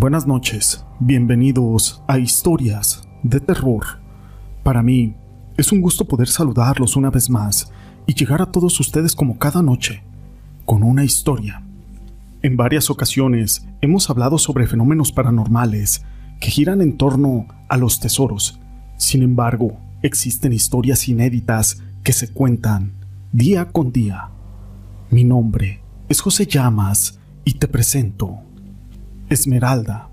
[0.00, 3.82] Buenas noches, bienvenidos a Historias de Terror.
[4.62, 5.16] Para mí
[5.56, 7.72] es un gusto poder saludarlos una vez más
[8.06, 10.04] y llegar a todos ustedes como cada noche,
[10.64, 11.64] con una historia.
[12.42, 16.04] En varias ocasiones hemos hablado sobre fenómenos paranormales
[16.38, 18.60] que giran en torno a los tesoros.
[18.98, 22.92] Sin embargo, existen historias inéditas que se cuentan
[23.32, 24.30] día con día.
[25.10, 28.47] Mi nombre es José Llamas y te presento
[29.30, 30.08] Esmeralda.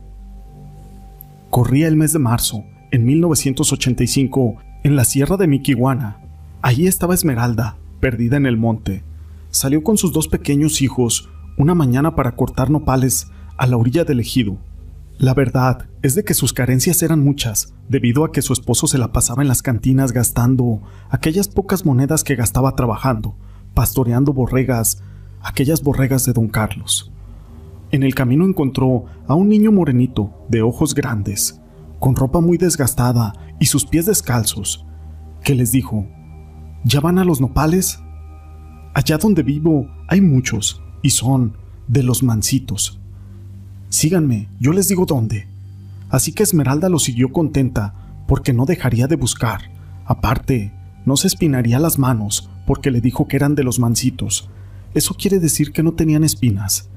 [1.50, 6.18] Corría el mes de marzo, en 1985, en la sierra de Miquihuana.
[6.62, 9.04] Allí estaba Esmeralda, perdida en el monte.
[9.52, 14.20] Salió con sus dos pequeños hijos una mañana para cortar nopales a la orilla del
[14.20, 14.58] ejido.
[15.18, 18.98] La verdad es de que sus carencias eran muchas, debido a que su esposo se
[18.98, 23.38] la pasaba en las cantinas gastando aquellas pocas monedas que gastaba trabajando,
[23.74, 25.02] pastoreando borregas,
[25.42, 27.14] aquellas borregas de don Carlos.
[27.96, 31.62] En el camino encontró a un niño morenito, de ojos grandes,
[31.98, 34.86] con ropa muy desgastada y sus pies descalzos,
[35.46, 36.06] que les dijo,
[36.84, 38.02] ¿Ya van a los nopales?
[38.94, 41.56] Allá donde vivo hay muchos, y son
[41.88, 43.00] de los mancitos.
[43.88, 45.48] Síganme, yo les digo dónde.
[46.10, 49.72] Así que Esmeralda lo siguió contenta, porque no dejaría de buscar.
[50.04, 50.74] Aparte,
[51.06, 54.50] no se espinaría las manos, porque le dijo que eran de los mancitos.
[54.94, 56.90] Eso quiere decir que no tenían espinas.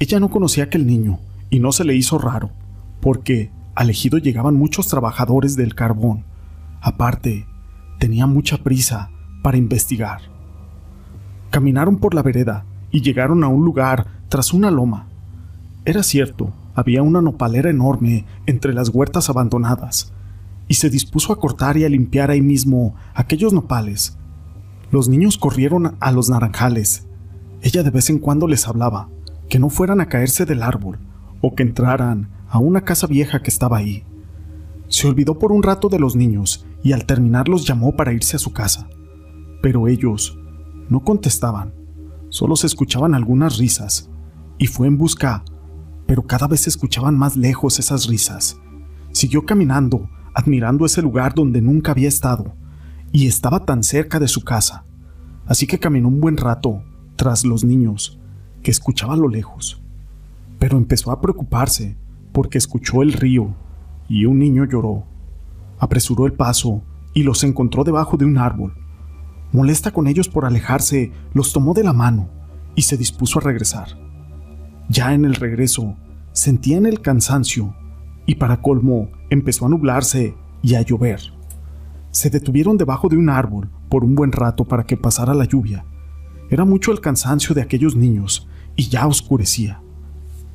[0.00, 1.18] Ella no conocía a aquel niño
[1.50, 2.50] y no se le hizo raro,
[3.00, 6.24] porque al ejido llegaban muchos trabajadores del carbón.
[6.80, 7.46] Aparte,
[7.98, 9.10] tenía mucha prisa
[9.42, 10.20] para investigar.
[11.50, 15.08] Caminaron por la vereda y llegaron a un lugar tras una loma.
[15.84, 20.12] Era cierto, había una nopalera enorme entre las huertas abandonadas,
[20.68, 24.16] y se dispuso a cortar y a limpiar ahí mismo aquellos nopales.
[24.92, 27.06] Los niños corrieron a los naranjales.
[27.62, 29.08] Ella de vez en cuando les hablaba,
[29.48, 30.98] que no fueran a caerse del árbol
[31.40, 34.04] o que entraran a una casa vieja que estaba ahí.
[34.88, 38.36] Se olvidó por un rato de los niños y al terminar los llamó para irse
[38.36, 38.88] a su casa.
[39.62, 40.38] Pero ellos
[40.88, 41.74] no contestaban,
[42.30, 44.10] solo se escuchaban algunas risas,
[44.58, 45.44] y fue en busca,
[46.06, 48.58] pero cada vez se escuchaban más lejos esas risas.
[49.12, 52.54] Siguió caminando, admirando ese lugar donde nunca había estado,
[53.12, 54.84] y estaba tan cerca de su casa.
[55.46, 56.82] Así que caminó un buen rato
[57.16, 58.18] tras los niños,
[58.62, 59.80] que escuchaba a lo lejos,
[60.58, 61.96] pero empezó a preocuparse
[62.32, 63.54] porque escuchó el río
[64.08, 65.04] y un niño lloró.
[65.78, 66.82] Apresuró el paso
[67.14, 68.74] y los encontró debajo de un árbol.
[69.52, 72.28] Molesta con ellos por alejarse, los tomó de la mano
[72.74, 73.88] y se dispuso a regresar.
[74.88, 75.96] Ya en el regreso,
[76.32, 77.74] sentían el cansancio
[78.26, 81.20] y para colmo empezó a nublarse y a llover.
[82.10, 85.84] Se detuvieron debajo de un árbol por un buen rato para que pasara la lluvia
[86.50, 89.82] era mucho el cansancio de aquellos niños y ya oscurecía.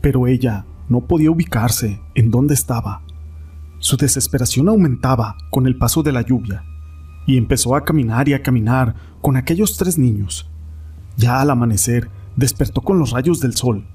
[0.01, 3.03] Pero ella no podía ubicarse en dónde estaba.
[3.79, 6.63] Su desesperación aumentaba con el paso de la lluvia
[7.27, 10.49] y empezó a caminar y a caminar con aquellos tres niños.
[11.15, 13.85] Ya al amanecer despertó con los rayos del sol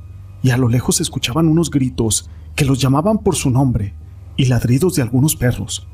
[0.43, 3.95] y a lo lejos escuchaban unos gritos que los llamaban por su nombre
[4.37, 5.87] y ladridos de algunos perros.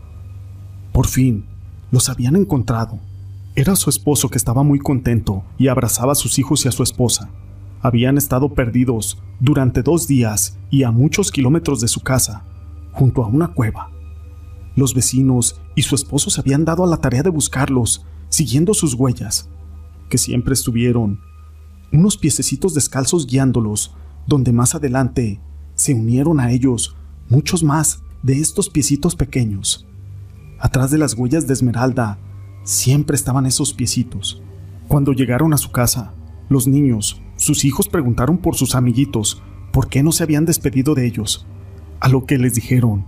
[0.93, 1.47] Por fin,
[1.91, 3.01] los habían encontrado
[3.57, 6.83] era su esposo que estaba muy contento y abrazaba a sus hijos y a su
[6.83, 7.31] esposa.
[7.81, 12.45] Habían estado perdidos durante dos días y a muchos kilómetros de su casa,
[12.93, 13.91] junto a una cueva.
[14.75, 18.95] Los vecinos y su esposo se habían dado a la tarea de buscarlos, siguiendo sus
[18.95, 19.49] huellas,
[20.09, 21.21] que siempre estuvieron,
[21.93, 23.95] unos piececitos descalzos guiándolos,
[24.27, 25.41] donde más adelante
[25.77, 26.97] se unieron a ellos
[27.29, 29.87] muchos más de estos piecitos pequeños.
[30.59, 32.19] Atrás de las huellas de Esmeralda
[32.65, 34.43] siempre estaban esos piecitos.
[34.89, 36.13] Cuando llegaron a su casa,
[36.49, 39.43] los niños, sus hijos preguntaron por sus amiguitos
[39.73, 41.47] por qué no se habían despedido de ellos,
[42.01, 43.07] a lo que les dijeron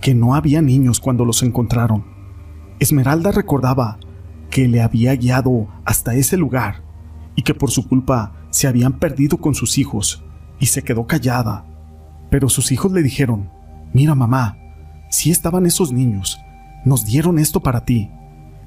[0.00, 2.04] que no había niños cuando los encontraron.
[2.78, 3.98] Esmeralda recordaba
[4.50, 6.82] que le había guiado hasta ese lugar
[7.34, 10.24] y que por su culpa se habían perdido con sus hijos
[10.60, 11.66] y se quedó callada.
[12.30, 13.50] Pero sus hijos le dijeron,
[13.92, 14.56] mira mamá,
[15.10, 16.38] si estaban esos niños,
[16.84, 18.10] nos dieron esto para ti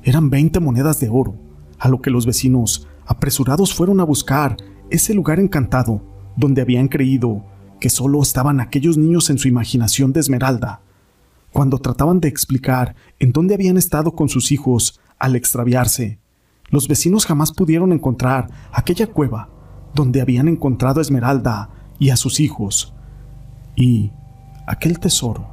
[0.04, 1.36] eran 20 monedas de oro,
[1.78, 4.58] a lo que los vecinos, apresurados, fueron a buscar
[4.90, 6.02] ese lugar encantado
[6.36, 7.46] donde habían creído
[7.80, 10.82] que solo estaban aquellos niños en su imaginación de Esmeralda.
[11.52, 16.20] Cuando trataban de explicar en dónde habían estado con sus hijos al extraviarse,
[16.70, 19.50] los vecinos jamás pudieron encontrar aquella cueva
[19.94, 21.70] donde habían encontrado a Esmeralda
[22.00, 22.94] y a sus hijos,
[23.76, 24.12] y
[24.68, 25.50] aquel tesoro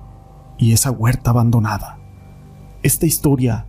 [0.59, 1.99] y esa huerta abandonada.
[2.83, 3.67] Esta historia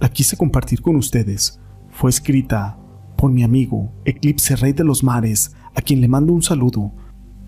[0.00, 1.60] la quise compartir con ustedes.
[1.90, 2.78] Fue escrita
[3.16, 6.92] por mi amigo Eclipse Rey de los Mares, a quien le mando un saludo.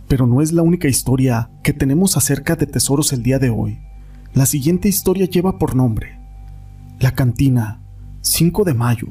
[0.06, 3.80] Pero no es la única historia que tenemos acerca de tesoros el día de hoy.
[4.34, 6.18] La siguiente historia lleva por nombre
[7.00, 7.80] La Cantina,
[8.20, 9.08] 5 de Mayo.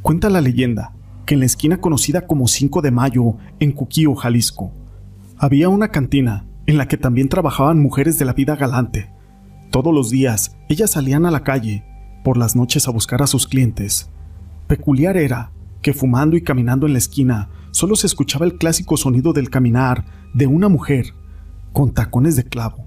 [0.00, 0.92] Cuenta la leyenda
[1.26, 4.72] que en la esquina conocida como 5 de Mayo, en Cuquío, Jalisco,
[5.36, 9.10] había una cantina en la que también trabajaban mujeres de la vida galante.
[9.70, 11.84] Todos los días ellas salían a la calle,
[12.26, 14.10] por las noches a buscar a sus clientes.
[14.66, 19.32] Peculiar era que fumando y caminando en la esquina solo se escuchaba el clásico sonido
[19.32, 21.14] del caminar de una mujer
[21.72, 22.84] con tacones de clavo.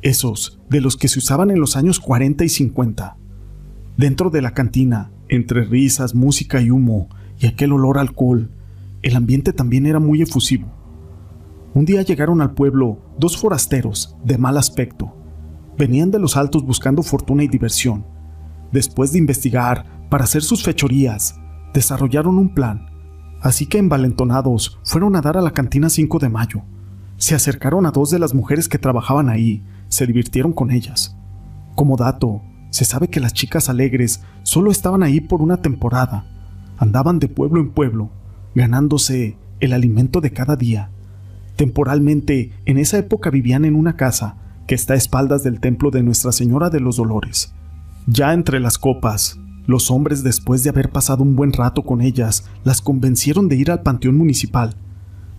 [0.00, 3.16] Esos de los que se usaban en los años 40 y 50.
[3.96, 8.50] Dentro de la cantina, entre risas, música y humo y aquel olor a alcohol,
[9.02, 10.66] el ambiente también era muy efusivo.
[11.74, 15.16] Un día llegaron al pueblo dos forasteros de mal aspecto.
[15.78, 18.04] Venían de los altos buscando fortuna y diversión.
[18.72, 21.38] Después de investigar para hacer sus fechorías,
[21.74, 22.86] desarrollaron un plan.
[23.40, 26.62] Así que envalentonados fueron a dar a la cantina 5 de mayo.
[27.16, 31.16] Se acercaron a dos de las mujeres que trabajaban ahí, se divirtieron con ellas.
[31.74, 36.26] Como dato, se sabe que las chicas alegres solo estaban ahí por una temporada.
[36.78, 38.10] Andaban de pueblo en pueblo,
[38.54, 40.90] ganándose el alimento de cada día.
[41.56, 44.36] Temporalmente, en esa época vivían en una casa
[44.66, 47.54] que está a espaldas del templo de Nuestra Señora de los Dolores.
[48.06, 52.44] Ya entre las copas, los hombres, después de haber pasado un buen rato con ellas,
[52.64, 54.74] las convencieron de ir al panteón municipal.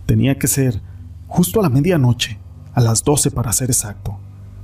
[0.06, 0.80] Tenía que ser
[1.26, 2.38] justo a la medianoche,
[2.72, 4.16] a las doce para ser exacto.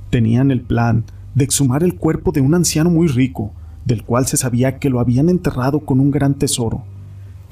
[0.09, 1.05] Tenían el plan
[1.35, 3.53] de exhumar el cuerpo de un anciano muy rico,
[3.85, 6.83] del cual se sabía que lo habían enterrado con un gran tesoro,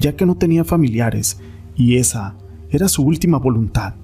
[0.00, 1.40] ya que no tenía familiares,
[1.76, 2.34] y esa
[2.70, 3.94] era su última voluntad.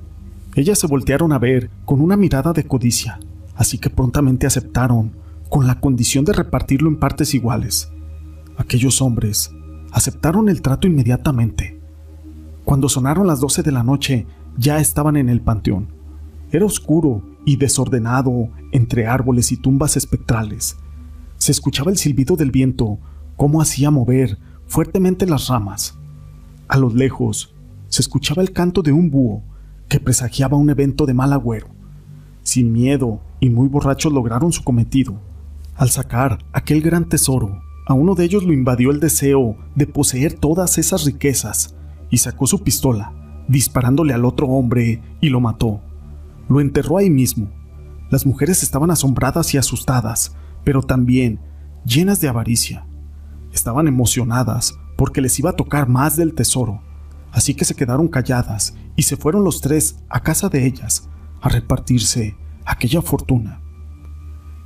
[0.54, 3.18] Ellas se voltearon a ver con una mirada de codicia,
[3.56, 5.12] así que prontamente aceptaron,
[5.48, 7.90] con la condición de repartirlo en partes iguales.
[8.56, 9.50] Aquellos hombres
[9.92, 11.80] aceptaron el trato inmediatamente.
[12.64, 14.26] Cuando sonaron las doce de la noche,
[14.58, 15.88] ya estaban en el panteón.
[16.50, 20.76] Era oscuro y desordenado entre árboles y tumbas espectrales.
[21.38, 22.98] Se escuchaba el silbido del viento,
[23.36, 25.98] cómo hacía mover fuertemente las ramas.
[26.68, 27.54] A lo lejos
[27.88, 29.42] se escuchaba el canto de un búho
[29.88, 31.68] que presagiaba un evento de mal agüero.
[32.42, 35.20] Sin miedo y muy borrachos lograron su cometido.
[35.76, 40.32] Al sacar aquel gran tesoro, a uno de ellos lo invadió el deseo de poseer
[40.34, 41.76] todas esas riquezas
[42.10, 43.12] y sacó su pistola,
[43.48, 45.80] disparándole al otro hombre y lo mató.
[46.48, 47.50] Lo enterró ahí mismo.
[48.10, 51.40] Las mujeres estaban asombradas y asustadas, pero también
[51.84, 52.86] llenas de avaricia.
[53.52, 56.80] Estaban emocionadas porque les iba a tocar más del tesoro
[57.36, 61.10] así que se quedaron calladas y se fueron los tres a casa de ellas
[61.42, 62.34] a repartirse
[62.64, 63.60] aquella fortuna.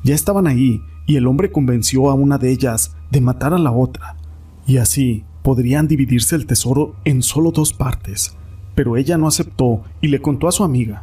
[0.05, 0.81] Ya estaban ahí
[1.11, 4.15] y el hombre convenció a una de ellas de matar a la otra,
[4.65, 8.37] y así podrían dividirse el tesoro en solo dos partes,
[8.77, 11.03] pero ella no aceptó y le contó a su amiga.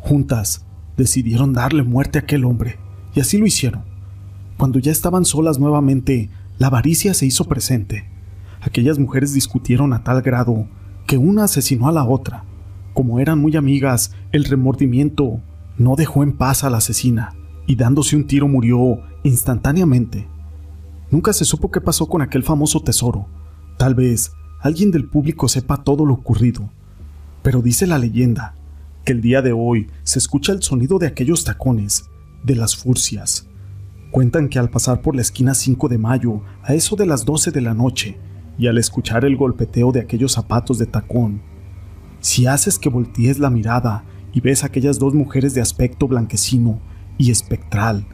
[0.00, 0.66] Juntas
[0.96, 2.80] decidieron darle muerte a aquel hombre,
[3.14, 3.84] y así lo hicieron.
[4.56, 6.28] Cuando ya estaban solas nuevamente,
[6.58, 8.10] la avaricia se hizo presente.
[8.60, 10.66] Aquellas mujeres discutieron a tal grado
[11.06, 12.42] que una asesinó a la otra.
[12.94, 15.40] Como eran muy amigas, el remordimiento
[15.78, 17.32] no dejó en paz a la asesina
[17.66, 20.28] y dándose un tiro murió instantáneamente.
[21.10, 23.26] Nunca se supo qué pasó con aquel famoso tesoro.
[23.76, 26.70] Tal vez alguien del público sepa todo lo ocurrido.
[27.42, 28.54] Pero dice la leyenda
[29.04, 32.08] que el día de hoy se escucha el sonido de aquellos tacones,
[32.42, 33.46] de las furcias.
[34.10, 37.50] Cuentan que al pasar por la esquina 5 de mayo, a eso de las 12
[37.50, 38.18] de la noche,
[38.58, 41.42] y al escuchar el golpeteo de aquellos zapatos de tacón,
[42.20, 46.80] si haces que voltees la mirada y ves a aquellas dos mujeres de aspecto blanquecino
[47.18, 48.06] y espectral,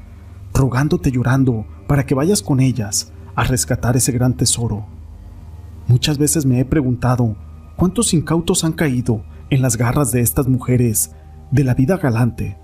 [0.52, 4.86] rogándote llorando para que vayas con ellas a rescatar ese gran tesoro.
[5.88, 7.36] Muchas veces me he preguntado
[7.76, 11.14] cuántos incautos han caído en las garras de estas mujeres
[11.50, 12.56] de la vida galante,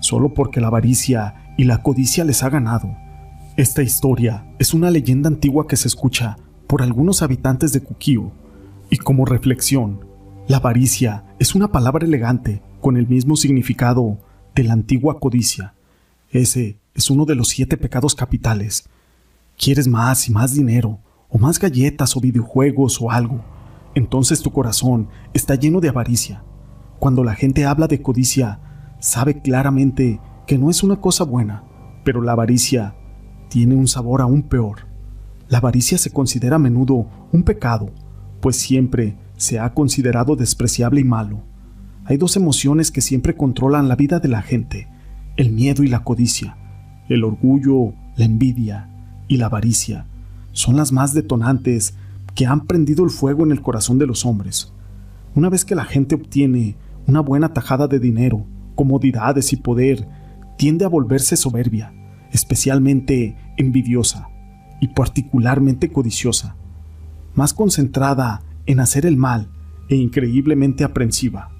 [0.00, 2.94] solo porque la avaricia y la codicia les ha ganado.
[3.56, 8.32] Esta historia es una leyenda antigua que se escucha por algunos habitantes de Cuquío,
[8.88, 10.06] y como reflexión,
[10.48, 14.18] la avaricia es una palabra elegante con el mismo significado
[14.54, 15.74] de la antigua codicia.
[16.30, 18.88] Ese es uno de los siete pecados capitales.
[19.58, 23.40] Quieres más y más dinero, o más galletas o videojuegos o algo,
[23.94, 26.44] entonces tu corazón está lleno de avaricia.
[26.98, 28.60] Cuando la gente habla de codicia,
[29.00, 31.64] sabe claramente que no es una cosa buena,
[32.04, 32.94] pero la avaricia
[33.48, 34.86] tiene un sabor aún peor.
[35.48, 37.90] La avaricia se considera a menudo un pecado,
[38.40, 41.42] pues siempre se ha considerado despreciable y malo.
[42.04, 44.88] Hay dos emociones que siempre controlan la vida de la gente,
[45.36, 46.56] el miedo y la codicia.
[47.08, 48.88] El orgullo, la envidia
[49.28, 50.06] y la avaricia
[50.52, 51.94] son las más detonantes
[52.34, 54.72] que han prendido el fuego en el corazón de los hombres.
[55.34, 58.44] Una vez que la gente obtiene una buena tajada de dinero,
[58.74, 60.08] comodidades y poder,
[60.58, 61.92] tiende a volverse soberbia,
[62.32, 64.28] especialmente envidiosa
[64.80, 66.56] y particularmente codiciosa,
[67.34, 69.50] más concentrada en hacer el mal
[69.88, 71.50] e increíblemente aprensiva.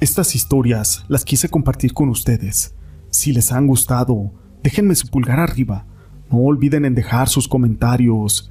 [0.00, 2.73] Estas historias las quise compartir con ustedes.
[3.14, 4.32] Si les han gustado,
[4.64, 5.86] déjenme su pulgar arriba.
[6.32, 8.50] No olviden en dejar sus comentarios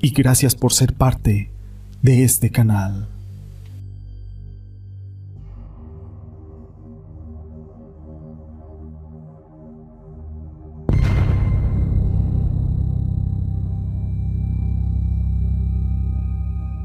[0.00, 1.50] y gracias por ser parte
[2.00, 3.08] de este canal.